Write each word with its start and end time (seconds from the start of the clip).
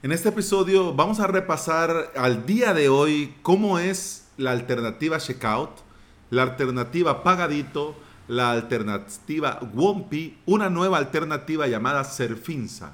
En 0.00 0.12
este 0.12 0.28
episodio 0.28 0.94
vamos 0.94 1.18
a 1.18 1.26
repasar 1.26 2.12
al 2.14 2.46
día 2.46 2.72
de 2.72 2.88
hoy 2.88 3.34
cómo 3.42 3.80
es 3.80 4.28
la 4.36 4.52
alternativa 4.52 5.18
checkout, 5.18 5.70
la 6.30 6.44
alternativa 6.44 7.24
pagadito, 7.24 7.96
la 8.28 8.52
alternativa 8.52 9.58
Wompi, 9.74 10.38
una 10.46 10.70
nueva 10.70 10.98
alternativa 10.98 11.66
llamada 11.66 12.04
Serfinza. 12.04 12.92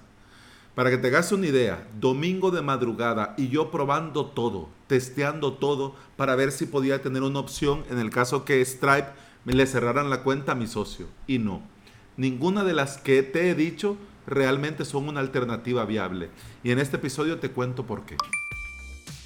Para 0.75 0.89
que 0.89 0.97
te 0.97 1.09
hagas 1.09 1.31
una 1.31 1.47
idea, 1.47 1.87
domingo 2.01 2.51
de 2.51 2.63
madrugada 2.63 3.35
y 3.37 3.49
yo 3.49 3.71
probando 3.71 4.25
todo, 4.25 4.71
testeando 4.87 5.53
todo 5.53 5.95
para 6.17 6.37
ver 6.37 6.53
si 6.53 6.65
podía 6.65 7.03
tener 7.03 7.23
una 7.23 7.41
opción 7.41 7.85
en 7.91 7.99
el 7.99 8.09
caso 8.09 8.47
que 8.47 8.65
Stripe 8.65 9.11
le 9.45 9.67
cerraran 9.67 10.09
la 10.09 10.23
cuenta 10.23 10.53
a 10.53 10.55
mi 10.55 10.67
socio. 10.67 11.09
Y 11.27 11.39
no, 11.39 11.61
ninguna 12.17 12.65
de 12.65 12.73
las 12.73 12.97
que 12.97 13.23
te 13.23 13.51
he 13.51 13.55
dicho 13.55 13.99
realmente 14.27 14.85
son 14.85 15.09
una 15.09 15.21
alternativa 15.21 15.85
viable. 15.85 16.31
Y 16.63 16.71
en 16.71 16.79
este 16.79 16.97
episodio 16.97 17.39
te 17.39 17.51
cuento 17.51 17.87
por 17.87 18.05
qué. 18.05 18.17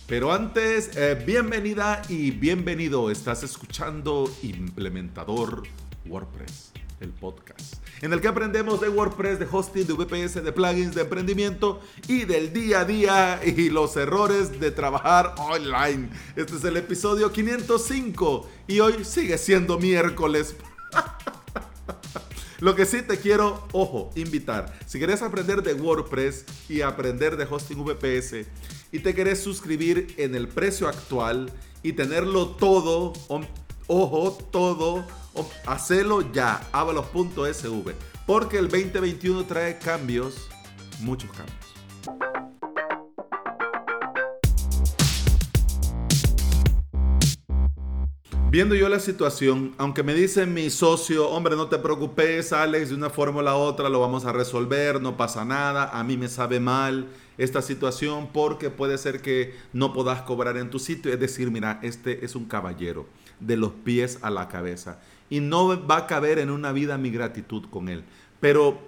Pero 0.09 0.33
antes, 0.33 0.97
eh, 0.97 1.23
bienvenida 1.27 2.01
y 2.09 2.31
bienvenido. 2.31 3.11
Estás 3.11 3.43
escuchando 3.43 4.31
Implementador 4.43 5.65
WordPress, 6.07 6.73
el 7.01 7.11
podcast, 7.11 7.75
en 8.01 8.15
el 8.15 8.23
que 8.23 8.29
aprendemos 8.29 8.81
de 8.81 8.89
WordPress, 8.89 9.39
de 9.39 9.47
hosting, 9.51 9.87
de 9.87 9.93
VPS, 9.93 10.43
de 10.43 10.53
plugins, 10.53 10.95
de 10.95 11.03
emprendimiento 11.03 11.83
y 12.07 12.25
del 12.25 12.55
día 12.55 12.81
a 12.81 12.85
día 12.87 13.41
y 13.45 13.69
los 13.69 13.99
errores 13.99 14.59
de 14.59 14.71
trabajar 14.71 15.35
online. 15.37 16.09
Este 16.37 16.57
es 16.57 16.65
el 16.65 16.79
episodio 16.79 17.31
505 17.31 18.49
y 18.67 18.81
hoy 18.81 19.05
sigue 19.05 19.37
siendo 19.37 19.79
miércoles. 19.79 20.57
Lo 22.61 22.75
que 22.75 22.87
sí 22.87 23.03
te 23.03 23.19
quiero, 23.19 23.69
ojo, 23.73 24.11
invitar. 24.17 24.77
Si 24.87 24.99
quieres 24.99 25.23
aprender 25.23 25.63
de 25.63 25.75
WordPress 25.75 26.45
y 26.69 26.81
aprender 26.81 27.37
de 27.37 27.45
hosting 27.45 27.85
VPS 27.85 28.47
y 28.91 28.99
te 28.99 29.15
querés 29.15 29.41
suscribir 29.41 30.15
en 30.17 30.35
el 30.35 30.49
precio 30.49 30.89
actual 30.89 31.53
y 31.85 31.93
tenerlo 31.93 32.49
todo, 32.49 33.13
ojo, 33.87 34.39
todo, 34.51 35.07
hacelo 35.67 36.33
ya, 36.33 36.69
avalos.sv. 36.73 37.95
Porque 38.27 38.59
el 38.59 38.69
2021 38.69 39.47
trae 39.47 39.79
cambios, 39.79 40.49
muchos 41.01 41.31
cambios. 41.31 41.68
Viendo 48.51 48.75
yo 48.75 48.89
la 48.89 48.99
situación, 48.99 49.75
aunque 49.77 50.03
me 50.03 50.15
dice 50.15 50.47
mi 50.47 50.71
socio, 50.71 51.29
hombre, 51.29 51.55
no 51.55 51.69
te 51.69 51.77
preocupes, 51.77 52.55
Alex, 52.55 52.89
de 52.89 52.95
una 52.95 53.11
forma 53.11 53.41
o 53.41 53.43
la 53.43 53.57
otra 53.57 53.91
lo 53.91 54.01
vamos 54.01 54.25
a 54.25 54.33
resolver, 54.33 55.03
no 55.03 55.19
pasa 55.19 55.45
nada, 55.45 55.91
a 55.91 56.03
mí 56.03 56.17
me 56.17 56.29
sabe 56.29 56.59
mal 56.59 57.09
esta 57.37 57.61
situación 57.61 58.31
porque 58.33 58.71
puede 58.71 58.97
ser 58.97 59.21
que 59.21 59.55
no 59.75 59.93
puedas 59.93 60.23
cobrar 60.23 60.57
en 60.57 60.71
tu 60.71 60.79
sitio. 60.79 61.13
Es 61.13 61.21
decir, 61.21 61.51
mira, 61.51 61.79
este 61.83 62.25
es 62.25 62.35
un 62.35 62.47
caballero, 62.47 63.07
de 63.39 63.59
los 63.59 63.73
pies 63.73 64.19
a 64.23 64.31
la 64.31 64.49
cabeza, 64.49 64.99
y 65.29 65.41
no 65.41 65.87
va 65.87 65.99
a 65.99 66.07
caber 66.07 66.39
en 66.39 66.49
una 66.49 66.73
vida 66.73 66.97
mi 66.97 67.11
gratitud 67.11 67.67
con 67.69 67.91
él. 67.91 68.03
Pero 68.41 68.79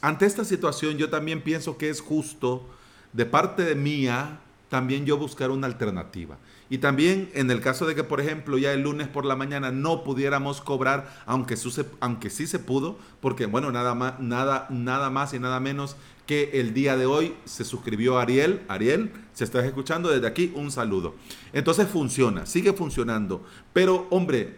ante 0.00 0.24
esta 0.24 0.46
situación 0.46 0.96
yo 0.96 1.10
también 1.10 1.42
pienso 1.42 1.76
que 1.76 1.90
es 1.90 2.00
justo 2.00 2.66
de 3.12 3.26
parte 3.26 3.62
de 3.62 3.74
mía 3.74 4.40
también 4.72 5.04
yo 5.04 5.18
buscar 5.18 5.50
una 5.50 5.66
alternativa. 5.66 6.38
Y 6.70 6.78
también 6.78 7.28
en 7.34 7.50
el 7.50 7.60
caso 7.60 7.84
de 7.84 7.94
que, 7.94 8.04
por 8.04 8.22
ejemplo, 8.22 8.56
ya 8.56 8.72
el 8.72 8.80
lunes 8.80 9.06
por 9.06 9.26
la 9.26 9.36
mañana 9.36 9.70
no 9.70 10.02
pudiéramos 10.02 10.62
cobrar, 10.62 11.12
aunque, 11.26 11.56
aunque 12.00 12.30
sí 12.30 12.46
se 12.46 12.58
pudo, 12.58 12.96
porque 13.20 13.44
bueno, 13.44 13.70
nada 13.70 13.94
más, 13.94 14.18
nada, 14.18 14.66
nada 14.70 15.10
más 15.10 15.34
y 15.34 15.38
nada 15.38 15.60
menos 15.60 15.96
que 16.26 16.52
el 16.54 16.72
día 16.72 16.96
de 16.96 17.04
hoy 17.04 17.34
se 17.44 17.64
suscribió 17.64 18.18
Ariel. 18.18 18.62
Ariel, 18.66 19.12
si 19.34 19.44
estás 19.44 19.66
escuchando 19.66 20.08
desde 20.08 20.26
aquí, 20.26 20.50
un 20.54 20.70
saludo. 20.70 21.16
Entonces 21.52 21.86
funciona, 21.86 22.46
sigue 22.46 22.72
funcionando. 22.72 23.44
Pero 23.74 24.06
hombre, 24.08 24.56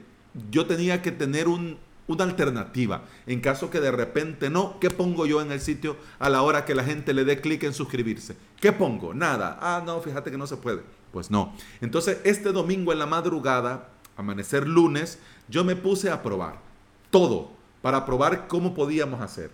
yo 0.49 0.67
tenía 0.67 1.03
que 1.03 1.11
tener 1.11 1.49
un, 1.49 1.77
una 2.07 2.25
alternativa. 2.25 3.05
En 3.27 3.41
caso 3.41 3.71
que 3.71 3.81
de 3.81 3.91
repente 3.91 4.51
no, 4.51 4.79
¿qué 4.81 4.91
pongo 4.91 5.27
yo 5.27 5.41
en 5.41 5.53
el 5.53 5.61
sitio 5.61 5.97
a 6.19 6.29
la 6.29 6.43
hora 6.43 6.65
que 6.65 6.75
la 6.75 6.85
gente 6.85 7.15
le 7.15 7.25
dé 7.25 7.41
clic 7.41 7.63
en 7.63 7.75
suscribirse? 7.75 8.37
¿Qué 8.61 8.73
pongo? 8.73 9.15
Nada. 9.15 9.59
Ah, 9.61 9.83
no, 9.85 10.01
fíjate 10.01 10.31
que 10.31 10.39
no 10.39 10.47
se 10.47 10.57
puede. 10.57 10.83
Pues 11.13 11.31
no. 11.31 11.55
Entonces, 11.81 12.19
este 12.25 12.53
domingo 12.53 12.93
en 12.93 12.99
la 12.99 13.07
madrugada, 13.07 13.89
amanecer 14.17 14.67
lunes, 14.67 15.19
yo 15.49 15.65
me 15.65 15.77
puse 15.77 16.11
a 16.11 16.23
probar 16.23 16.59
todo 17.11 17.53
para 17.81 18.05
probar 18.05 18.49
cómo 18.49 18.75
podíamos 18.75 19.21
hacer. 19.21 19.51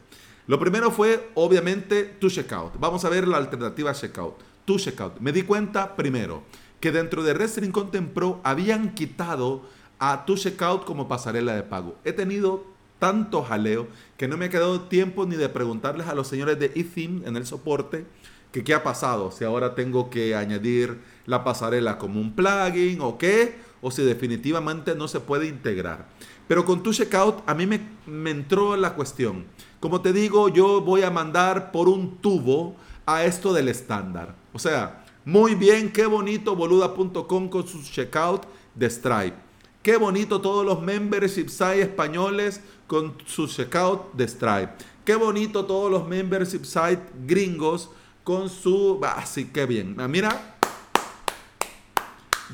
Lo 0.47 0.59
primero 0.59 0.91
fue, 0.91 1.31
obviamente, 1.35 2.05
tu 2.05 2.31
checkout. 2.31 2.79
Vamos 2.79 3.05
a 3.05 3.09
ver 3.09 3.29
la 3.29 3.37
alternativa 3.37 3.93
checkout. 3.93 4.37
Tu 4.65 4.79
checkout. 4.79 5.21
Me 5.21 5.33
di 5.33 5.43
cuenta, 5.43 5.95
primero, 5.95 6.43
que 6.81 6.91
dentro 6.91 7.23
de 7.23 7.35
Wrestling 7.35 7.71
Content 7.71 8.11
Pro 8.13 8.41
habían 8.43 8.95
quitado 8.95 9.69
a 10.01 10.25
tu 10.25 10.37
checkout 10.37 10.85
como 10.85 11.07
pasarela 11.07 11.55
de 11.55 11.63
pago. 11.63 11.95
He 12.05 12.13
tenido 12.13 12.65
tanto 12.99 13.43
jaleo 13.43 13.87
que 14.17 14.27
no 14.27 14.37
me 14.37 14.47
ha 14.47 14.51
quedado 14.51 14.81
tiempo 14.83 15.27
ni 15.27 15.37
de 15.37 15.49
preguntarles 15.49 16.09
a 16.09 16.15
los 16.15 16.27
señores 16.27 16.59
de 16.59 16.73
eTheme 16.75 17.27
en 17.27 17.37
el 17.37 17.47
soporte 17.47 18.07
que 18.51 18.65
qué 18.65 18.75
ha 18.75 18.83
pasado, 18.83 19.31
si 19.31 19.45
ahora 19.45 19.77
tengo 19.77 20.11
que 20.11 20.35
añadir 20.35 20.99
la 21.27 21.45
pasarela 21.45 21.99
como 21.99 22.21
un 22.21 22.35
plugin 22.35 23.01
o 23.01 23.17
qué, 23.17 23.59
o 23.81 23.91
si 23.91 24.03
definitivamente 24.03 24.95
no 24.97 25.07
se 25.07 25.21
puede 25.21 25.47
integrar. 25.47 26.09
Pero 26.49 26.65
con 26.65 26.83
tu 26.83 26.93
checkout 26.93 27.43
a 27.47 27.55
mí 27.55 27.67
me, 27.67 27.81
me 28.07 28.31
entró 28.31 28.77
la 28.77 28.95
cuestión. 28.95 29.45
Como 29.79 30.01
te 30.01 30.13
digo, 30.13 30.49
yo 30.49 30.81
voy 30.81 31.03
a 31.03 31.11
mandar 31.11 31.71
por 31.71 31.89
un 31.89 32.17
tubo 32.17 32.75
a 33.07 33.25
esto 33.25 33.53
del 33.53 33.69
estándar. 33.69 34.35
O 34.53 34.59
sea, 34.59 35.05
muy 35.25 35.55
bien, 35.55 35.93
qué 35.93 36.07
bonito 36.07 36.57
boluda.com 36.57 37.49
con 37.49 37.67
su 37.67 37.83
checkout 37.85 38.47
de 38.75 38.91
Stripe. 38.91 39.50
Qué 39.83 39.97
bonito 39.97 40.43
todos 40.43 40.67
los 40.67 40.83
membership 40.83 41.49
sites 41.49 41.79
españoles 41.79 42.61
con 42.87 43.15
su 43.25 43.47
checkout 43.47 44.13
de 44.13 44.29
Stripe. 44.29 44.73
Qué 45.07 45.15
bonito 45.15 45.65
todos 45.65 45.91
los 45.91 46.07
membership 46.07 46.65
sites 46.65 47.01
gringos 47.27 47.89
con 48.23 48.51
su... 48.51 49.01
Ah, 49.03 49.25
sí, 49.25 49.47
qué 49.47 49.65
bien. 49.65 49.97
Ah, 49.99 50.07
mira, 50.07 50.59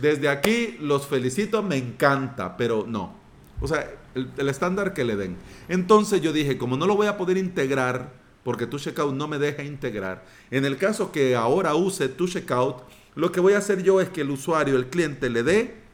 desde 0.01 0.29
aquí 0.29 0.77
los 0.81 1.09
felicito, 1.09 1.65
me 1.65 1.77
encanta, 1.77 2.57
pero 2.57 2.85
no. 2.87 3.17
O 3.61 3.67
sea, 3.67 3.91
el, 4.15 4.31
el 4.37 4.49
estándar 4.49 4.95
que 4.95 5.05
le 5.05 5.17
den. 5.17 5.37
Entonces 5.69 6.21
yo 6.21 6.33
dije, 6.33 6.57
como 6.57 6.77
no 6.77 6.87
lo 6.87 6.95
voy 6.95 7.09
a 7.09 7.17
poder 7.17 7.39
integrar, 7.39 8.13
porque 8.45 8.69
tu 8.69 8.79
checkout 8.79 9.13
no 9.13 9.27
me 9.27 9.39
deja 9.39 9.65
integrar, 9.65 10.25
en 10.53 10.65
el 10.65 10.77
caso 10.77 11.11
que 11.11 11.35
ahora 11.35 11.75
use 11.75 12.09
tu 12.09 12.29
checkout, 12.29 12.85
lo 13.17 13.33
que 13.33 13.41
voy 13.41 13.55
a 13.55 13.59
hacer 13.59 13.83
yo 13.83 14.01
es 14.01 14.11
que 14.11 14.21
el 14.21 14.31
usuario, 14.31 14.77
el 14.77 14.87
cliente, 14.87 15.29
le 15.29 15.43
dé 15.43 15.86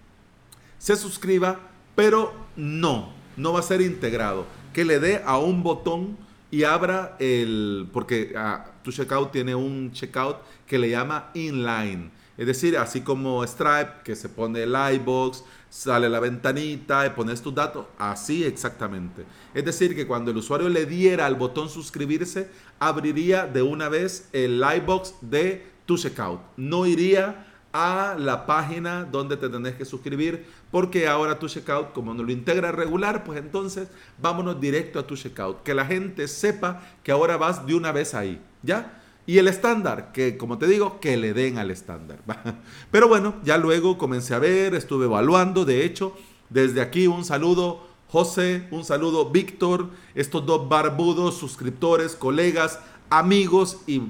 se 0.82 0.96
suscriba, 0.96 1.60
pero 1.94 2.32
no, 2.56 3.12
no 3.36 3.52
va 3.52 3.60
a 3.60 3.62
ser 3.62 3.80
integrado. 3.80 4.46
Que 4.72 4.84
le 4.84 4.98
dé 4.98 5.22
a 5.24 5.38
un 5.38 5.62
botón 5.62 6.16
y 6.50 6.64
abra 6.64 7.14
el, 7.20 7.88
porque 7.92 8.32
ah, 8.36 8.66
tu 8.82 8.90
checkout 8.90 9.30
tiene 9.30 9.54
un 9.54 9.92
checkout 9.92 10.38
que 10.66 10.80
le 10.80 10.90
llama 10.90 11.30
inline. 11.34 12.10
Es 12.36 12.48
decir, 12.48 12.76
así 12.76 13.02
como 13.02 13.46
Stripe, 13.46 14.02
que 14.02 14.16
se 14.16 14.28
pone 14.28 14.64
el 14.64 14.74
iBox, 14.94 15.44
sale 15.70 16.08
la 16.08 16.18
ventanita 16.18 17.06
y 17.06 17.10
pones 17.10 17.40
tus 17.42 17.54
datos, 17.54 17.86
así 17.96 18.42
exactamente. 18.42 19.24
Es 19.54 19.64
decir, 19.64 19.94
que 19.94 20.08
cuando 20.08 20.32
el 20.32 20.38
usuario 20.38 20.68
le 20.68 20.84
diera 20.84 21.26
al 21.26 21.36
botón 21.36 21.68
suscribirse, 21.68 22.50
abriría 22.80 23.46
de 23.46 23.62
una 23.62 23.88
vez 23.88 24.28
el 24.32 24.60
iBox 24.78 25.14
de 25.20 25.64
tu 25.86 25.96
checkout. 25.96 26.40
No 26.56 26.86
iría 26.86 27.51
a 27.72 28.16
la 28.18 28.44
página 28.44 29.04
donde 29.04 29.36
te 29.36 29.48
tenés 29.48 29.74
que 29.74 29.84
suscribir, 29.84 30.46
porque 30.70 31.08
ahora 31.08 31.38
tu 31.38 31.48
checkout, 31.48 31.92
como 31.92 32.12
no 32.12 32.22
lo 32.22 32.30
integra 32.30 32.70
regular, 32.70 33.24
pues 33.24 33.38
entonces 33.38 33.88
vámonos 34.20 34.60
directo 34.60 34.98
a 34.98 35.06
tu 35.06 35.16
checkout. 35.16 35.62
Que 35.62 35.74
la 35.74 35.86
gente 35.86 36.28
sepa 36.28 36.82
que 37.02 37.12
ahora 37.12 37.36
vas 37.36 37.66
de 37.66 37.74
una 37.74 37.92
vez 37.92 38.14
ahí, 38.14 38.40
¿ya? 38.62 39.00
Y 39.24 39.38
el 39.38 39.48
estándar, 39.48 40.12
que 40.12 40.36
como 40.36 40.58
te 40.58 40.66
digo, 40.66 41.00
que 41.00 41.16
le 41.16 41.32
den 41.32 41.58
al 41.58 41.70
estándar. 41.70 42.18
Pero 42.90 43.08
bueno, 43.08 43.36
ya 43.44 43.56
luego 43.56 43.96
comencé 43.96 44.34
a 44.34 44.38
ver, 44.38 44.74
estuve 44.74 45.06
evaluando, 45.06 45.64
de 45.64 45.84
hecho, 45.84 46.14
desde 46.50 46.80
aquí 46.80 47.06
un 47.06 47.24
saludo 47.24 47.86
José, 48.08 48.68
un 48.70 48.84
saludo 48.84 49.30
Víctor, 49.30 49.88
estos 50.14 50.44
dos 50.44 50.68
barbudos 50.68 51.38
suscriptores, 51.38 52.14
colegas, 52.14 52.78
amigos 53.08 53.78
y 53.86 54.02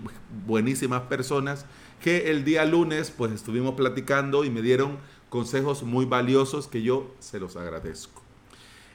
buenísimas 0.46 1.02
personas 1.02 1.66
que 2.02 2.30
el 2.30 2.44
día 2.44 2.64
lunes 2.64 3.10
pues 3.10 3.32
estuvimos 3.32 3.74
platicando 3.74 4.44
y 4.44 4.50
me 4.50 4.60
dieron 4.60 4.98
consejos 5.28 5.82
muy 5.82 6.04
valiosos 6.04 6.68
que 6.68 6.82
yo 6.82 7.14
se 7.20 7.40
los 7.40 7.56
agradezco. 7.56 8.20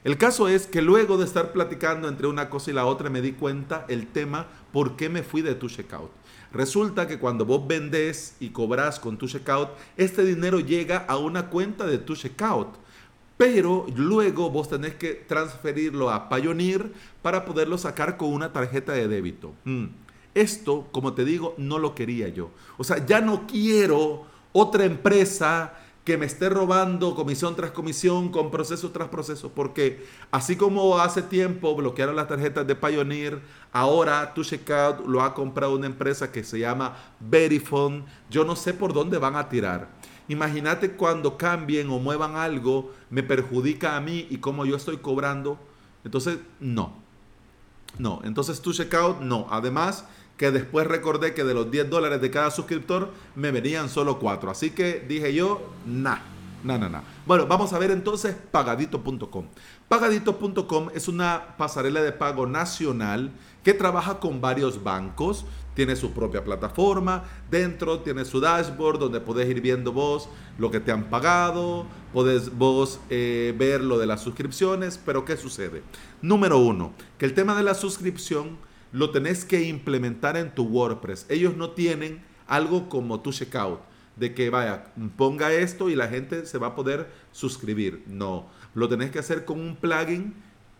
El 0.04 0.16
caso 0.16 0.46
es 0.46 0.66
que 0.66 0.82
luego 0.82 1.18
de 1.18 1.24
estar 1.24 1.52
platicando 1.52 2.06
entre 2.06 2.28
una 2.28 2.48
cosa 2.48 2.70
y 2.70 2.74
la 2.74 2.86
otra 2.86 3.10
me 3.10 3.20
di 3.20 3.32
cuenta 3.32 3.84
el 3.88 4.06
tema 4.06 4.46
por 4.72 4.94
qué 4.94 5.08
me 5.08 5.24
fui 5.24 5.42
de 5.42 5.56
tu 5.56 5.68
checkout. 5.68 6.10
Resulta 6.52 7.08
que 7.08 7.18
cuando 7.18 7.44
vos 7.44 7.66
vendés 7.66 8.36
y 8.40 8.50
cobras 8.50 9.00
con 9.00 9.18
tu 9.18 9.26
checkout, 9.26 9.70
este 9.96 10.24
dinero 10.24 10.60
llega 10.60 10.98
a 10.98 11.16
una 11.16 11.50
cuenta 11.50 11.86
de 11.86 11.98
tu 11.98 12.14
checkout. 12.14 12.68
Pero 13.36 13.86
luego 13.94 14.50
vos 14.50 14.68
tenés 14.68 14.94
que 14.94 15.14
transferirlo 15.14 16.10
a 16.10 16.28
Payoneer 16.28 16.92
para 17.22 17.44
poderlo 17.44 17.78
sacar 17.78 18.16
con 18.16 18.32
una 18.32 18.52
tarjeta 18.52 18.92
de 18.92 19.08
débito. 19.08 19.54
Mm. 19.64 19.86
Esto, 20.40 20.86
como 20.92 21.14
te 21.14 21.24
digo, 21.24 21.54
no 21.58 21.78
lo 21.78 21.94
quería 21.94 22.28
yo. 22.28 22.50
O 22.76 22.84
sea, 22.84 23.04
ya 23.04 23.20
no 23.20 23.46
quiero 23.46 24.26
otra 24.52 24.84
empresa 24.84 25.74
que 26.08 26.16
me 26.16 26.24
esté 26.24 26.48
robando 26.48 27.14
comisión 27.14 27.54
tras 27.54 27.70
comisión, 27.70 28.30
con 28.30 28.50
proceso 28.50 28.92
tras 28.92 29.08
proceso, 29.08 29.50
porque 29.54 30.06
así 30.30 30.56
como 30.56 30.98
hace 30.98 31.20
tiempo 31.20 31.76
bloquearon 31.76 32.16
las 32.16 32.28
tarjetas 32.28 32.66
de 32.66 32.74
Pioneer, 32.74 33.42
ahora 33.72 34.32
tu 34.32 34.42
checkout 34.42 35.06
lo 35.06 35.20
ha 35.20 35.34
comprado 35.34 35.74
una 35.74 35.84
empresa 35.84 36.32
que 36.32 36.44
se 36.44 36.60
llama 36.60 36.96
Verifone. 37.20 38.06
Yo 38.30 38.46
no 38.46 38.56
sé 38.56 38.72
por 38.72 38.94
dónde 38.94 39.18
van 39.18 39.36
a 39.36 39.50
tirar. 39.50 39.90
Imagínate 40.28 40.92
cuando 40.92 41.36
cambien 41.36 41.90
o 41.90 41.98
muevan 41.98 42.36
algo, 42.36 42.90
me 43.10 43.22
perjudica 43.22 43.94
a 43.94 44.00
mí 44.00 44.26
y 44.30 44.38
como 44.38 44.64
yo 44.64 44.76
estoy 44.76 44.96
cobrando. 44.96 45.58
Entonces, 46.04 46.38
no. 46.58 46.94
No, 47.98 48.20
entonces 48.24 48.62
tu 48.62 48.72
checkout, 48.72 49.20
no. 49.20 49.46
Además, 49.50 50.06
que 50.38 50.52
después 50.52 50.86
recordé 50.86 51.34
que 51.34 51.44
de 51.44 51.52
los 51.52 51.70
10 51.70 51.90
dólares 51.90 52.22
de 52.22 52.30
cada 52.30 52.50
suscriptor 52.50 53.10
me 53.34 53.50
venían 53.50 53.88
solo 53.88 54.18
4. 54.20 54.50
Así 54.50 54.70
que 54.70 55.04
dije 55.06 55.34
yo, 55.34 55.60
nah, 55.84 56.18
nah, 56.62 56.78
nah, 56.78 56.88
nah. 56.88 57.02
Bueno, 57.26 57.46
vamos 57.46 57.72
a 57.72 57.78
ver 57.78 57.90
entonces 57.90 58.36
pagadito.com. 58.50 59.46
Pagadito.com 59.88 60.88
es 60.94 61.08
una 61.08 61.56
pasarela 61.58 62.00
de 62.02 62.12
pago 62.12 62.46
nacional 62.46 63.32
que 63.64 63.74
trabaja 63.74 64.20
con 64.20 64.40
varios 64.40 64.82
bancos. 64.84 65.44
Tiene 65.74 65.96
su 65.96 66.12
propia 66.12 66.42
plataforma, 66.42 67.24
dentro 67.50 68.00
tiene 68.00 68.24
su 68.24 68.40
dashboard 68.40 68.98
donde 68.98 69.20
puedes 69.20 69.48
ir 69.48 69.60
viendo 69.60 69.92
vos 69.92 70.28
lo 70.58 70.72
que 70.72 70.80
te 70.80 70.90
han 70.90 71.04
pagado, 71.04 71.86
puedes 72.12 72.56
vos 72.56 72.98
eh, 73.10 73.54
ver 73.56 73.80
lo 73.80 73.96
de 73.96 74.06
las 74.06 74.20
suscripciones, 74.20 74.98
pero 74.98 75.24
¿qué 75.24 75.36
sucede? 75.36 75.84
Número 76.20 76.58
uno, 76.58 76.92
que 77.16 77.26
el 77.26 77.34
tema 77.34 77.56
de 77.56 77.62
la 77.62 77.74
suscripción 77.74 78.58
lo 78.92 79.10
tenés 79.10 79.44
que 79.44 79.62
implementar 79.62 80.36
en 80.36 80.54
tu 80.54 80.64
WordPress. 80.64 81.26
Ellos 81.28 81.56
no 81.56 81.70
tienen 81.70 82.22
algo 82.46 82.88
como 82.88 83.20
tu 83.20 83.32
checkout, 83.32 83.80
de 84.16 84.34
que 84.34 84.50
vaya, 84.50 84.86
ponga 85.16 85.52
esto 85.52 85.90
y 85.90 85.94
la 85.94 86.08
gente 86.08 86.46
se 86.46 86.58
va 86.58 86.68
a 86.68 86.74
poder 86.74 87.08
suscribir. 87.32 88.02
No, 88.06 88.46
lo 88.74 88.88
tenés 88.88 89.10
que 89.10 89.18
hacer 89.18 89.44
con 89.44 89.60
un 89.60 89.76
plugin 89.76 90.34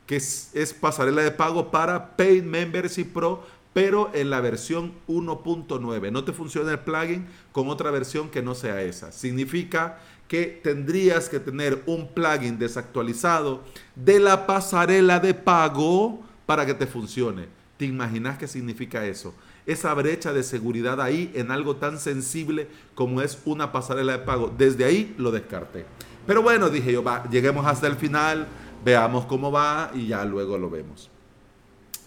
que 0.07 0.17
es, 0.17 0.77
pasarela 0.81 1.23
de 1.23 1.31
pago 1.31 1.71
para 1.71 2.17
Paid 2.17 2.43
Membership 2.43 3.13
Pro, 3.13 3.45
pero 3.75 4.11
en 4.15 4.31
la 4.31 4.41
versión 4.41 4.95
1.9. 5.07 6.11
No 6.11 6.25
te 6.25 6.33
funciona 6.33 6.73
el 6.73 6.79
plugin 6.79 7.27
con 7.53 7.69
otra 7.69 7.91
versión 7.91 8.31
que 8.31 8.43
no 8.43 8.55
sea 8.55 8.81
esa. 8.83 9.13
Significa 9.13 9.99
que 10.27 10.61
tendrías 10.63 11.29
que 11.29 11.41
tener 11.41 11.83
un 11.87 12.09
plugin 12.09 12.59
desactualizado 12.59 13.63
de 13.95 14.19
la 14.19 14.47
pasarela 14.47 15.21
de 15.21 15.35
pago 15.35 16.23
para 16.47 16.65
que 16.65 16.75
te 16.75 16.87
funcione. 16.87 17.58
¿Te 17.79 17.85
imaginas 17.85 18.39
qué 18.39 18.49
significa 18.49 19.07
eso? 19.07 19.33
Esa 19.65 19.95
brecha 19.95 20.33
de 20.33 20.43
seguridad 20.43 21.01
ahí 21.01 21.31
en 21.35 21.53
algo 21.53 21.77
tan 21.77 22.01
sensible 22.01 22.67
como 22.97 23.23
es 23.23 23.39
una 23.45 23.71
pasarela 23.71 24.13
de 24.15 24.19
pago. 24.25 24.53
Desde 24.59 24.85
ahí 24.85 25.15
lo 25.17 25.31
descarté. 25.31 25.87
Pero 26.27 26.43
bueno, 26.43 26.71
dije 26.71 26.93
yo, 26.93 27.05
lleguemos 27.31 27.65
hasta 27.67 27.87
el 27.87 27.95
final, 27.95 28.49
veamos 28.85 29.27
cómo 29.27 29.53
va 29.53 29.93
y 29.95 30.09
ya 30.09 30.25
luego 30.25 30.59
lo 30.59 30.69
vemos. 30.69 31.09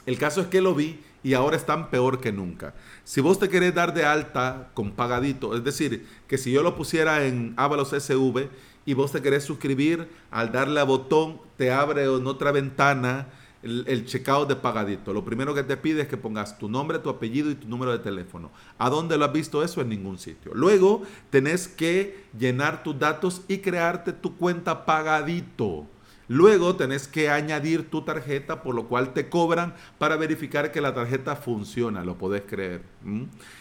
El 0.05 0.17
caso 0.17 0.41
es 0.41 0.47
que 0.47 0.59
lo 0.59 0.75
vi 0.75 0.99
y 1.23 1.35
ahora 1.35 1.55
están 1.55 1.89
peor 1.89 2.19
que 2.19 2.33
nunca. 2.33 2.73
Si 3.05 3.21
vos 3.21 3.39
te 3.39 3.47
querés 3.47 3.73
dar 3.73 3.93
de 3.93 4.03
alta 4.03 4.71
con 4.73 4.91
pagadito, 4.91 5.55
es 5.55 5.63
decir, 5.63 6.05
que 6.27 6.37
si 6.37 6.51
yo 6.51 6.63
lo 6.63 6.75
pusiera 6.75 7.25
en 7.25 7.53
Avalos 7.55 7.93
SV 7.93 8.49
y 8.85 8.93
vos 8.93 9.13
te 9.13 9.21
querés 9.21 9.45
suscribir, 9.45 10.09
al 10.31 10.51
darle 10.51 10.81
a 10.81 10.83
botón 10.83 11.39
te 11.55 11.71
abre 11.71 12.03
en 12.03 12.27
otra 12.27 12.51
ventana 12.51 13.29
el, 13.63 13.85
el 13.87 14.05
checkout 14.05 14.47
de 14.47 14.55
pagadito. 14.55 15.13
Lo 15.13 15.23
primero 15.23 15.53
que 15.53 15.63
te 15.63 15.77
pide 15.77 16.01
es 16.01 16.07
que 16.07 16.17
pongas 16.17 16.57
tu 16.57 16.69
nombre, 16.69 16.99
tu 16.99 17.09
apellido 17.09 17.49
y 17.51 17.55
tu 17.55 17.67
número 17.67 17.91
de 17.91 17.99
teléfono. 17.99 18.51
¿A 18.77 18.89
dónde 18.89 19.17
lo 19.17 19.25
has 19.25 19.33
visto 19.33 19.63
eso? 19.63 19.81
En 19.81 19.89
ningún 19.89 20.17
sitio. 20.17 20.51
Luego 20.53 21.03
tenés 21.29 21.67
que 21.67 22.25
llenar 22.37 22.83
tus 22.83 22.97
datos 22.97 23.41
y 23.47 23.59
crearte 23.59 24.13
tu 24.13 24.35
cuenta 24.37 24.85
pagadito. 24.85 25.87
Luego 26.31 26.77
tenés 26.77 27.09
que 27.09 27.29
añadir 27.29 27.89
tu 27.89 28.03
tarjeta, 28.03 28.63
por 28.63 28.73
lo 28.73 28.87
cual 28.87 29.11
te 29.11 29.27
cobran 29.27 29.75
para 29.97 30.15
verificar 30.15 30.71
que 30.71 30.79
la 30.79 30.93
tarjeta 30.95 31.35
funciona, 31.35 32.05
lo 32.05 32.17
podés 32.17 32.43
creer. 32.43 32.83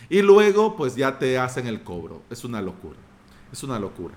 Y 0.08 0.22
luego 0.22 0.76
pues 0.76 0.94
ya 0.94 1.18
te 1.18 1.36
hacen 1.36 1.66
el 1.66 1.82
cobro. 1.82 2.22
Es 2.30 2.44
una 2.44 2.62
locura. 2.62 2.96
Es 3.52 3.64
una 3.64 3.76
locura. 3.80 4.14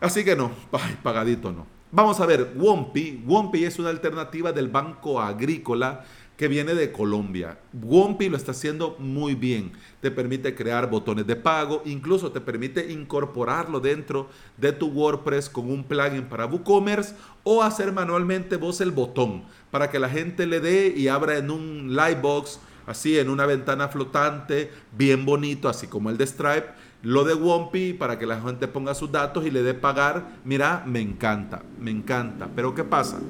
Así 0.00 0.24
que 0.24 0.34
no, 0.34 0.50
pagadito 1.04 1.52
no. 1.52 1.81
Vamos 1.94 2.20
a 2.20 2.26
ver, 2.26 2.54
Wompi. 2.56 3.22
Wompi 3.26 3.64
es 3.66 3.78
una 3.78 3.90
alternativa 3.90 4.50
del 4.50 4.68
Banco 4.68 5.20
Agrícola 5.20 6.06
que 6.38 6.48
viene 6.48 6.72
de 6.72 6.90
Colombia. 6.90 7.58
Wompi 7.74 8.30
lo 8.30 8.38
está 8.38 8.52
haciendo 8.52 8.96
muy 8.98 9.34
bien. 9.34 9.72
Te 10.00 10.10
permite 10.10 10.54
crear 10.54 10.88
botones 10.88 11.26
de 11.26 11.36
pago, 11.36 11.82
incluso 11.84 12.32
te 12.32 12.40
permite 12.40 12.90
incorporarlo 12.90 13.78
dentro 13.78 14.30
de 14.56 14.72
tu 14.72 14.86
WordPress 14.86 15.50
con 15.50 15.70
un 15.70 15.84
plugin 15.84 16.22
para 16.30 16.46
WooCommerce 16.46 17.14
o 17.44 17.62
hacer 17.62 17.92
manualmente 17.92 18.56
vos 18.56 18.80
el 18.80 18.90
botón 18.90 19.44
para 19.70 19.90
que 19.90 19.98
la 19.98 20.08
gente 20.08 20.46
le 20.46 20.60
dé 20.60 20.94
y 20.96 21.08
abra 21.08 21.36
en 21.36 21.50
un 21.50 21.94
Livebox, 21.94 22.58
así 22.86 23.18
en 23.18 23.28
una 23.28 23.44
ventana 23.44 23.88
flotante, 23.88 24.72
bien 24.96 25.26
bonito, 25.26 25.68
así 25.68 25.88
como 25.88 26.08
el 26.08 26.16
de 26.16 26.26
Stripe 26.26 26.68
lo 27.02 27.24
de 27.24 27.34
Wompi 27.34 27.92
para 27.92 28.18
que 28.18 28.26
la 28.26 28.40
gente 28.40 28.68
ponga 28.68 28.94
sus 28.94 29.10
datos 29.10 29.44
y 29.44 29.50
le 29.50 29.62
dé 29.62 29.74
pagar. 29.74 30.36
Mira, 30.44 30.84
me 30.86 31.00
encanta, 31.00 31.62
me 31.78 31.90
encanta. 31.90 32.48
Pero 32.54 32.74
¿qué 32.74 32.84
pasa? 32.84 33.20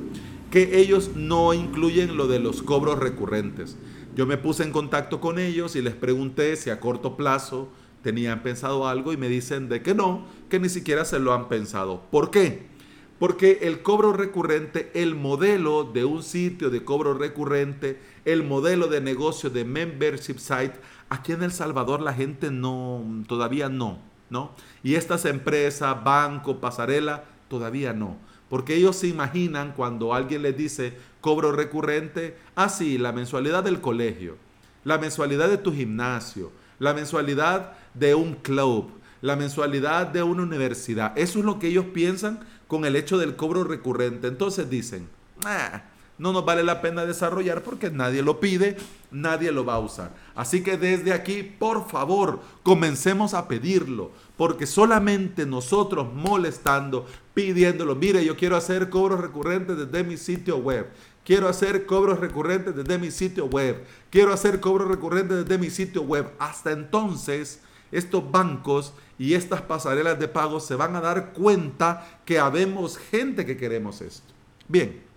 Que 0.50 0.78
ellos 0.78 1.12
no 1.14 1.54
incluyen 1.54 2.16
lo 2.16 2.28
de 2.28 2.38
los 2.38 2.62
cobros 2.62 2.98
recurrentes. 2.98 3.76
Yo 4.14 4.26
me 4.26 4.36
puse 4.36 4.62
en 4.62 4.72
contacto 4.72 5.20
con 5.20 5.38
ellos 5.38 5.74
y 5.74 5.80
les 5.80 5.94
pregunté 5.94 6.56
si 6.56 6.68
a 6.68 6.80
corto 6.80 7.16
plazo 7.16 7.68
tenían 8.02 8.42
pensado 8.42 8.86
algo 8.86 9.12
y 9.12 9.16
me 9.16 9.28
dicen 9.28 9.68
de 9.70 9.80
que 9.80 9.94
no, 9.94 10.26
que 10.50 10.60
ni 10.60 10.68
siquiera 10.68 11.06
se 11.06 11.18
lo 11.18 11.32
han 11.32 11.48
pensado. 11.48 12.02
¿Por 12.10 12.30
qué? 12.30 12.66
Porque 13.18 13.60
el 13.62 13.82
cobro 13.82 14.12
recurrente, 14.12 14.90
el 14.94 15.14
modelo 15.14 15.84
de 15.84 16.04
un 16.04 16.22
sitio 16.22 16.68
de 16.68 16.84
cobro 16.84 17.14
recurrente, 17.14 18.00
el 18.24 18.42
modelo 18.42 18.88
de 18.88 19.00
negocio 19.00 19.48
de 19.48 19.64
membership 19.64 20.38
site 20.38 20.74
Aquí 21.12 21.32
en 21.32 21.42
El 21.42 21.52
Salvador 21.52 22.00
la 22.00 22.14
gente 22.14 22.50
no, 22.50 23.04
todavía 23.28 23.68
no, 23.68 23.98
¿no? 24.30 24.52
Y 24.82 24.94
estas 24.94 25.26
empresas, 25.26 26.02
banco, 26.02 26.56
pasarela, 26.58 27.24
todavía 27.48 27.92
no. 27.92 28.16
Porque 28.48 28.76
ellos 28.76 28.96
se 28.96 29.08
imaginan 29.08 29.74
cuando 29.76 30.14
alguien 30.14 30.40
les 30.40 30.56
dice 30.56 30.96
cobro 31.20 31.52
recurrente, 31.52 32.38
ah, 32.54 32.70
sí, 32.70 32.96
la 32.96 33.12
mensualidad 33.12 33.62
del 33.62 33.82
colegio, 33.82 34.38
la 34.84 34.96
mensualidad 34.96 35.50
de 35.50 35.58
tu 35.58 35.74
gimnasio, 35.74 36.50
la 36.78 36.94
mensualidad 36.94 37.74
de 37.92 38.14
un 38.14 38.32
club, 38.36 38.92
la 39.20 39.36
mensualidad 39.36 40.06
de 40.06 40.22
una 40.22 40.44
universidad. 40.44 41.12
Eso 41.18 41.40
es 41.40 41.44
lo 41.44 41.58
que 41.58 41.66
ellos 41.66 41.84
piensan 41.92 42.40
con 42.68 42.86
el 42.86 42.96
hecho 42.96 43.18
del 43.18 43.36
cobro 43.36 43.64
recurrente. 43.64 44.28
Entonces 44.28 44.70
dicen, 44.70 45.10
ah, 45.44 45.82
no 46.18 46.32
nos 46.32 46.44
vale 46.44 46.62
la 46.62 46.80
pena 46.80 47.04
desarrollar 47.04 47.62
porque 47.62 47.90
nadie 47.90 48.22
lo 48.22 48.38
pide, 48.38 48.76
nadie 49.10 49.50
lo 49.50 49.64
va 49.64 49.74
a 49.74 49.78
usar. 49.80 50.14
Así 50.34 50.62
que 50.62 50.76
desde 50.76 51.12
aquí, 51.12 51.42
por 51.42 51.88
favor, 51.88 52.40
comencemos 52.62 53.34
a 53.34 53.48
pedirlo, 53.48 54.10
porque 54.36 54.66
solamente 54.66 55.46
nosotros 55.46 56.12
molestando, 56.12 57.06
pidiéndolo, 57.34 57.94
mire, 57.94 58.24
yo 58.24 58.36
quiero 58.36 58.56
hacer 58.56 58.88
cobros 58.90 59.20
recurrentes 59.20 59.76
desde 59.76 60.04
mi 60.04 60.16
sitio 60.16 60.58
web. 60.58 60.86
Quiero 61.24 61.48
hacer 61.48 61.86
cobros 61.86 62.18
recurrentes 62.18 62.74
desde 62.74 62.98
mi 62.98 63.10
sitio 63.10 63.46
web. 63.46 63.84
Quiero 64.10 64.32
hacer 64.32 64.60
cobros 64.60 64.88
recurrentes 64.88 65.38
desde 65.38 65.58
mi 65.58 65.70
sitio 65.70 66.02
web. 66.02 66.30
Hasta 66.38 66.72
entonces, 66.72 67.60
estos 67.92 68.28
bancos 68.30 68.92
y 69.18 69.34
estas 69.34 69.62
pasarelas 69.62 70.18
de 70.18 70.26
pago 70.26 70.58
se 70.58 70.74
van 70.74 70.96
a 70.96 71.00
dar 71.00 71.32
cuenta 71.32 72.20
que 72.24 72.40
habemos 72.40 72.98
gente 72.98 73.46
que 73.46 73.56
queremos 73.56 74.00
esto. 74.00 74.32
Bien. 74.66 75.11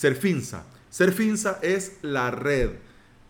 Serfinsa. 0.00 0.64
Serfinsa 0.88 1.58
es 1.60 1.98
la 2.00 2.30
red 2.30 2.70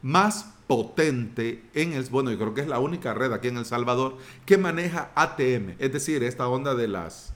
más 0.02 0.54
potente 0.68 1.64
en 1.74 1.94
el, 1.94 2.04
bueno, 2.04 2.30
yo 2.30 2.38
creo 2.38 2.54
que 2.54 2.60
es 2.60 2.68
la 2.68 2.78
única 2.78 3.12
red 3.12 3.32
aquí 3.32 3.48
en 3.48 3.56
El 3.56 3.64
Salvador 3.64 4.18
que 4.46 4.56
maneja 4.56 5.10
ATM, 5.16 5.74
es 5.80 5.92
decir, 5.92 6.22
esta 6.22 6.46
onda 6.46 6.76
de 6.76 6.86
las 6.86 7.34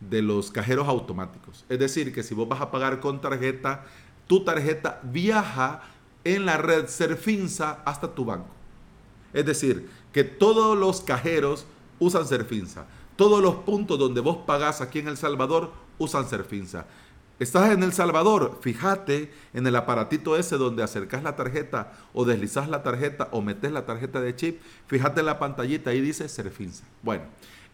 de 0.00 0.20
los 0.20 0.50
cajeros 0.50 0.86
automáticos. 0.86 1.64
Es 1.70 1.78
decir, 1.78 2.12
que 2.12 2.22
si 2.22 2.34
vos 2.34 2.46
vas 2.46 2.60
a 2.60 2.70
pagar 2.70 3.00
con 3.00 3.22
tarjeta, 3.22 3.86
tu 4.26 4.44
tarjeta 4.44 5.00
viaja 5.02 5.80
en 6.22 6.44
la 6.44 6.58
red 6.58 6.86
Serfinsa 6.86 7.80
hasta 7.86 8.14
tu 8.14 8.26
banco. 8.26 8.50
Es 9.32 9.46
decir, 9.46 9.88
que 10.12 10.24
todos 10.24 10.76
los 10.76 11.00
cajeros 11.00 11.64
usan 12.00 12.26
Serfinsa. 12.26 12.84
Todos 13.16 13.42
los 13.42 13.54
puntos 13.54 13.98
donde 13.98 14.20
vos 14.20 14.40
pagás 14.46 14.82
aquí 14.82 14.98
en 14.98 15.08
El 15.08 15.16
Salvador 15.16 15.72
usan 15.96 16.28
Serfinsa. 16.28 16.84
Estás 17.40 17.72
en 17.72 17.82
El 17.82 17.92
Salvador, 17.92 18.58
fíjate 18.60 19.28
en 19.54 19.66
el 19.66 19.74
aparatito 19.74 20.36
ese 20.36 20.56
donde 20.56 20.84
acercas 20.84 21.24
la 21.24 21.34
tarjeta 21.34 21.92
o 22.12 22.24
deslizas 22.24 22.68
la 22.68 22.84
tarjeta 22.84 23.28
o 23.32 23.42
metes 23.42 23.72
la 23.72 23.84
tarjeta 23.84 24.20
de 24.20 24.36
chip, 24.36 24.60
fíjate 24.86 25.18
en 25.18 25.26
la 25.26 25.40
pantallita 25.40 25.90
ahí 25.90 26.00
dice 26.00 26.28
Serfinsa. 26.28 26.84
Bueno, 27.02 27.24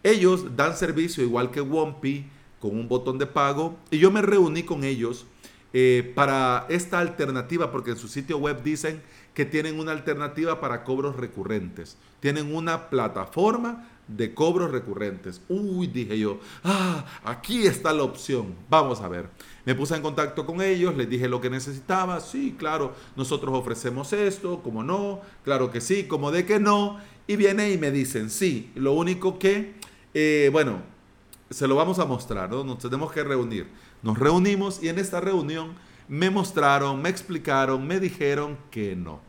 ellos 0.01 0.55
dan 0.55 0.75
servicio 0.75 1.23
igual 1.23 1.51
que 1.51 1.61
Wompi 1.61 2.25
con 2.59 2.71
un 2.71 2.87
botón 2.87 3.19
de 3.19 3.27
pago 3.27 3.77
y 3.91 3.99
yo 3.99 4.09
me 4.09 4.23
reuní 4.23 4.63
con 4.63 4.83
ellos 4.83 5.27
eh, 5.73 6.11
para 6.15 6.65
esta 6.69 6.99
alternativa, 6.99 7.71
porque 7.71 7.91
en 7.91 7.97
su 7.97 8.07
sitio 8.07 8.39
web 8.39 8.63
dicen 8.63 9.01
que 9.35 9.45
tienen 9.45 9.79
una 9.79 9.91
alternativa 9.91 10.59
para 10.59 10.83
cobros 10.83 11.15
recurrentes. 11.15 11.97
Tienen 12.19 12.53
una 12.53 12.89
plataforma 12.89 13.87
de 14.07 14.33
cobros 14.33 14.71
recurrentes. 14.71 15.41
Uy, 15.49 15.87
dije 15.87 16.17
yo, 16.17 16.39
ah, 16.63 17.05
aquí 17.23 17.65
está 17.65 17.93
la 17.93 18.03
opción. 18.03 18.55
Vamos 18.69 19.01
a 19.01 19.07
ver. 19.07 19.29
Me 19.65 19.75
puse 19.75 19.95
en 19.95 20.01
contacto 20.01 20.45
con 20.45 20.61
ellos, 20.61 20.95
les 20.97 21.09
dije 21.09 21.29
lo 21.29 21.41
que 21.41 21.49
necesitaba. 21.49 22.19
Sí, 22.19 22.55
claro, 22.57 22.93
nosotros 23.15 23.53
ofrecemos 23.55 24.11
esto, 24.13 24.61
como 24.63 24.83
no, 24.83 25.21
claro 25.43 25.71
que 25.71 25.81
sí, 25.81 26.05
como 26.05 26.31
de 26.31 26.45
que 26.45 26.59
no. 26.59 26.99
Y 27.27 27.35
viene 27.35 27.71
y 27.71 27.77
me 27.77 27.91
dicen, 27.91 28.29
sí, 28.29 28.71
lo 28.75 28.93
único 28.93 29.39
que, 29.39 29.75
eh, 30.13 30.49
bueno, 30.51 30.81
se 31.49 31.67
lo 31.67 31.75
vamos 31.75 31.99
a 31.99 32.05
mostrar, 32.05 32.49
¿no? 32.49 32.63
Nos 32.63 32.79
tenemos 32.79 33.11
que 33.11 33.23
reunir. 33.23 33.67
Nos 34.01 34.17
reunimos 34.17 34.81
y 34.81 34.89
en 34.89 34.97
esta 34.97 35.21
reunión 35.21 35.75
me 36.07 36.29
mostraron, 36.29 37.01
me 37.01 37.09
explicaron, 37.09 37.87
me 37.87 37.99
dijeron 37.99 38.57
que 38.71 38.95
no. 38.95 39.21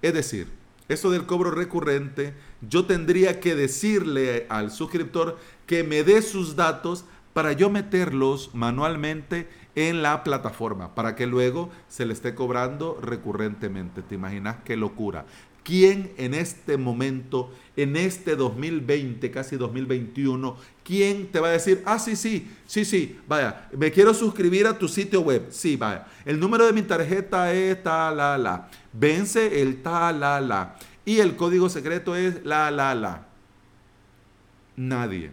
Es 0.00 0.14
decir, 0.14 0.48
eso 0.88 1.10
del 1.10 1.26
cobro 1.26 1.50
recurrente, 1.50 2.34
yo 2.60 2.86
tendría 2.86 3.40
que 3.40 3.54
decirle 3.54 4.46
al 4.48 4.70
suscriptor 4.70 5.38
que 5.66 5.82
me 5.82 6.04
dé 6.04 6.22
sus 6.22 6.56
datos 6.56 7.04
para 7.32 7.52
yo 7.52 7.68
meterlos 7.68 8.50
manualmente 8.54 9.48
en 9.74 10.02
la 10.02 10.24
plataforma, 10.24 10.94
para 10.94 11.14
que 11.14 11.26
luego 11.26 11.70
se 11.88 12.06
le 12.06 12.14
esté 12.14 12.34
cobrando 12.34 12.98
recurrentemente. 13.02 14.02
¿Te 14.02 14.14
imaginas 14.14 14.56
qué 14.64 14.76
locura? 14.76 15.26
¿Quién 15.66 16.12
en 16.16 16.32
este 16.32 16.76
momento, 16.76 17.52
en 17.76 17.96
este 17.96 18.36
2020, 18.36 19.32
casi 19.32 19.56
2021, 19.56 20.56
quién 20.84 21.26
te 21.26 21.40
va 21.40 21.48
a 21.48 21.50
decir, 21.50 21.82
ah, 21.84 21.98
sí, 21.98 22.14
sí, 22.14 22.48
sí, 22.66 22.84
sí, 22.84 23.18
vaya, 23.26 23.68
me 23.76 23.90
quiero 23.90 24.14
suscribir 24.14 24.68
a 24.68 24.78
tu 24.78 24.86
sitio 24.86 25.22
web? 25.22 25.48
Sí, 25.50 25.74
vaya, 25.74 26.06
el 26.24 26.38
número 26.38 26.66
de 26.66 26.72
mi 26.72 26.82
tarjeta 26.82 27.52
es 27.52 27.82
ta, 27.82 28.12
la, 28.12 28.70
vence 28.92 29.60
el 29.60 29.82
ta, 29.82 30.12
la, 30.12 30.78
y 31.04 31.18
el 31.18 31.34
código 31.34 31.68
secreto 31.68 32.14
es 32.14 32.44
la, 32.44 32.70
la, 32.70 32.94
la. 32.94 33.26
Nadie, 34.76 35.32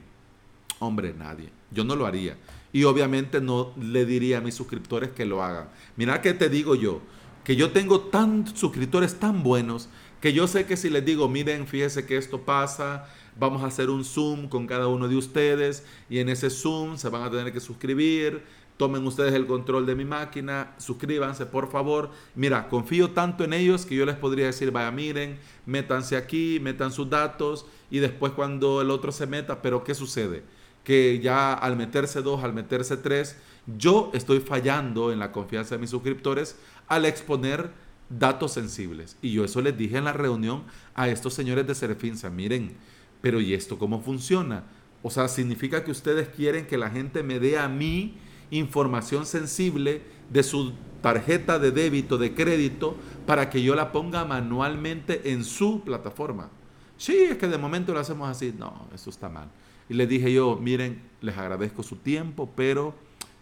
hombre, 0.79 1.13
nadie. 1.15 1.51
Yo 1.69 1.83
no 1.83 1.95
lo 1.95 2.07
haría. 2.07 2.37
Y 2.71 2.85
obviamente 2.85 3.39
no 3.39 3.71
le 3.79 4.03
diría 4.03 4.39
a 4.39 4.41
mis 4.41 4.55
suscriptores 4.55 5.11
que 5.11 5.25
lo 5.25 5.43
hagan. 5.43 5.67
Mira 5.95 6.23
que 6.23 6.33
te 6.33 6.49
digo 6.49 6.73
yo, 6.73 7.01
que 7.43 7.55
yo 7.55 7.71
tengo 7.71 7.99
tantos 7.99 8.57
suscriptores 8.59 9.19
tan 9.19 9.43
buenos 9.43 9.89
que 10.23 10.31
yo 10.31 10.47
sé 10.47 10.65
que 10.65 10.77
si 10.77 10.89
les 10.89 11.03
digo, 11.03 11.27
miren, 11.27 11.67
fíjese 11.67 12.05
que 12.05 12.15
esto 12.15 12.43
pasa, 12.43 13.09
vamos 13.37 13.61
a 13.61 13.65
hacer 13.65 13.89
un 13.89 14.05
Zoom 14.05 14.47
con 14.47 14.67
cada 14.67 14.87
uno 14.87 15.09
de 15.09 15.17
ustedes 15.17 15.83
y 16.09 16.19
en 16.19 16.29
ese 16.29 16.49
Zoom 16.49 16.95
se 16.95 17.09
van 17.09 17.23
a 17.23 17.29
tener 17.29 17.51
que 17.51 17.59
suscribir, 17.59 18.41
tomen 18.77 19.05
ustedes 19.05 19.33
el 19.33 19.45
control 19.45 19.85
de 19.85 19.95
mi 19.95 20.05
máquina, 20.05 20.75
suscríbanse 20.77 21.45
por 21.45 21.69
favor. 21.69 22.09
Mira, 22.35 22.69
confío 22.69 23.11
tanto 23.11 23.43
en 23.43 23.51
ellos 23.51 23.85
que 23.85 23.95
yo 23.95 24.05
les 24.05 24.15
podría 24.15 24.45
decir, 24.45 24.71
vaya, 24.71 24.91
miren, 24.91 25.39
métanse 25.65 26.15
aquí, 26.15 26.57
metan 26.61 26.93
sus 26.93 27.09
datos 27.09 27.65
y 27.91 27.99
después 27.99 28.31
cuando 28.31 28.79
el 28.79 28.91
otro 28.91 29.11
se 29.11 29.27
meta, 29.27 29.61
pero 29.61 29.83
¿qué 29.83 29.93
sucede? 29.93 30.43
Que 30.85 31.19
ya 31.21 31.53
al 31.53 31.75
meterse 31.75 32.21
dos, 32.21 32.45
al 32.45 32.53
meterse 32.53 32.95
tres, 32.95 33.35
yo 33.77 34.09
estoy 34.13 34.39
fallando 34.39 35.11
en 35.11 35.19
la 35.19 35.33
confianza 35.33 35.75
de 35.75 35.81
mis 35.81 35.89
suscriptores 35.89 36.55
al 36.87 37.03
exponer 37.03 37.71
datos 38.19 38.53
sensibles. 38.53 39.17
Y 39.21 39.31
yo 39.31 39.43
eso 39.43 39.61
les 39.61 39.77
dije 39.77 39.97
en 39.97 40.05
la 40.05 40.13
reunión 40.13 40.63
a 40.95 41.07
estos 41.07 41.33
señores 41.33 41.67
de 41.67 41.75
Serfinsa, 41.75 42.29
miren, 42.29 42.75
pero 43.21 43.41
¿y 43.41 43.53
esto 43.53 43.77
cómo 43.77 44.01
funciona? 44.01 44.63
O 45.01 45.09
sea, 45.09 45.27
significa 45.27 45.83
que 45.83 45.91
ustedes 45.91 46.29
quieren 46.29 46.65
que 46.65 46.77
la 46.77 46.89
gente 46.89 47.23
me 47.23 47.39
dé 47.39 47.57
a 47.57 47.67
mí 47.67 48.15
información 48.51 49.25
sensible 49.25 50.01
de 50.29 50.43
su 50.43 50.73
tarjeta 51.01 51.59
de 51.59 51.71
débito, 51.71 52.17
de 52.17 52.33
crédito, 52.33 52.95
para 53.25 53.49
que 53.49 53.61
yo 53.61 53.75
la 53.75 53.91
ponga 53.91 54.25
manualmente 54.25 55.31
en 55.31 55.43
su 55.43 55.81
plataforma. 55.81 56.49
Sí, 56.97 57.17
es 57.17 57.37
que 57.37 57.47
de 57.47 57.57
momento 57.57 57.93
lo 57.93 57.99
hacemos 57.99 58.29
así. 58.29 58.53
No, 58.57 58.87
eso 58.93 59.09
está 59.09 59.27
mal. 59.27 59.49
Y 59.89 59.93
les 59.95 60.07
dije 60.07 60.31
yo, 60.31 60.55
miren, 60.55 61.01
les 61.21 61.37
agradezco 61.37 61.83
su 61.83 61.97
tiempo, 61.97 62.49
pero 62.55 62.95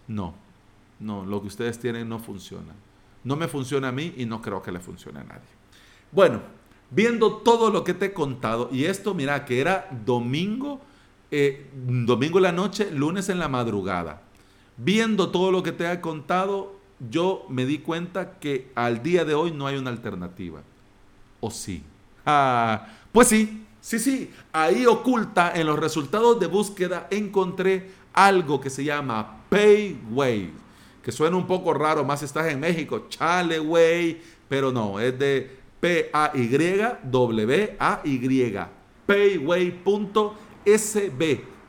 no, 0.08 0.34
no, 0.98 1.24
lo 1.24 1.40
que 1.40 1.46
ustedes 1.46 1.78
tienen 1.78 2.08
no 2.08 2.18
funciona. 2.18 2.72
No 3.24 3.36
me 3.36 3.48
funciona 3.48 3.88
a 3.88 3.92
mí 3.92 4.14
y 4.16 4.26
no 4.26 4.42
creo 4.42 4.62
que 4.62 4.72
le 4.72 4.80
funcione 4.80 5.20
a 5.20 5.24
nadie. 5.24 5.48
Bueno, 6.10 6.40
viendo 6.90 7.36
todo 7.38 7.70
lo 7.70 7.84
que 7.84 7.94
te 7.94 8.06
he 8.06 8.12
contado, 8.12 8.68
y 8.72 8.84
esto, 8.84 9.14
mira, 9.14 9.44
que 9.44 9.60
era 9.60 9.88
domingo, 10.04 10.80
eh, 11.30 11.70
domingo 11.74 12.38
en 12.38 12.42
la 12.42 12.52
noche, 12.52 12.90
lunes 12.90 13.28
en 13.28 13.38
la 13.38 13.48
madrugada. 13.48 14.22
Viendo 14.76 15.30
todo 15.30 15.52
lo 15.52 15.62
que 15.62 15.72
te 15.72 15.90
he 15.90 16.00
contado, 16.00 16.76
yo 17.10 17.46
me 17.48 17.64
di 17.64 17.78
cuenta 17.78 18.38
que 18.38 18.70
al 18.74 19.02
día 19.02 19.24
de 19.24 19.34
hoy 19.34 19.52
no 19.52 19.66
hay 19.66 19.76
una 19.76 19.90
alternativa. 19.90 20.62
¿O 21.40 21.50
sí? 21.50 21.82
Ah, 22.26 22.86
pues 23.12 23.28
sí, 23.28 23.64
sí, 23.80 23.98
sí. 23.98 24.30
Ahí 24.52 24.86
oculta 24.86 25.52
en 25.54 25.66
los 25.66 25.78
resultados 25.78 26.38
de 26.40 26.46
búsqueda 26.46 27.06
encontré 27.10 27.90
algo 28.12 28.60
que 28.60 28.70
se 28.70 28.84
llama 28.84 29.42
Paywave 29.48 30.61
que 31.02 31.12
suena 31.12 31.36
un 31.36 31.46
poco 31.46 31.74
raro, 31.74 32.04
más 32.04 32.22
estás 32.22 32.46
en 32.52 32.60
México, 32.60 33.06
chale, 33.08 33.58
güey, 33.58 34.20
pero 34.48 34.70
no, 34.70 35.00
es 35.00 35.18
de 35.18 35.62
P-A-Y-W-A-Y, 35.80 36.98
payway.sb. 39.06 40.32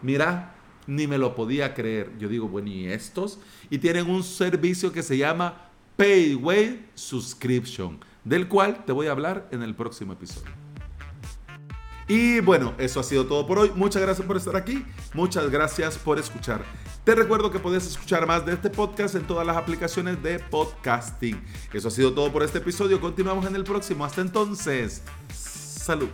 Mira, 0.02 0.56
ni 0.86 1.08
me 1.08 1.18
lo 1.18 1.34
podía 1.34 1.74
creer. 1.74 2.12
Yo 2.20 2.28
digo, 2.30 2.48
bueno, 2.48 2.70
¿y 2.70 2.86
estos? 2.88 3.40
Y 3.70 3.80
tienen 3.80 4.10
un 4.10 4.24
servicio 4.24 4.92
que 4.92 5.02
se 5.02 5.18
llama 5.18 5.70
Payway 5.98 6.86
Subscription, 6.94 8.00
del 8.24 8.48
cual 8.48 8.86
te 8.86 8.92
voy 8.92 9.08
a 9.08 9.12
hablar 9.12 9.48
en 9.52 9.64
el 9.64 9.74
próximo 9.76 10.14
episodio. 10.14 10.52
Y 12.14 12.42
bueno, 12.42 12.76
eso 12.78 13.00
ha 13.00 13.04
sido 13.04 13.26
todo 13.26 13.48
por 13.48 13.58
hoy. 13.58 13.72
Muchas 13.74 14.00
gracias 14.00 14.28
por 14.28 14.38
estar 14.38 14.56
aquí. 14.56 14.86
Muchas 15.16 15.50
gracias 15.50 15.98
por 15.98 16.20
escuchar. 16.20 16.64
Te 17.04 17.16
recuerdo 17.16 17.50
que 17.50 17.58
puedes 17.58 17.88
escuchar 17.88 18.28
más 18.28 18.46
de 18.46 18.54
este 18.54 18.70
podcast 18.70 19.16
en 19.16 19.24
todas 19.24 19.48
las 19.48 19.58
aplicaciones 19.58 20.22
de 20.22 20.38
podcasting. 20.38 21.44
Eso 21.74 21.88
ha 21.88 21.92
sido 21.92 22.14
todo 22.14 22.32
por 22.32 22.44
este 22.44 22.60
episodio. 22.60 23.02
Continuamos 23.02 23.48
en 23.48 23.56
el 23.56 23.64
próximo. 23.64 24.06
Hasta 24.06 24.22
entonces. 24.22 25.02
Salud. 25.34 26.10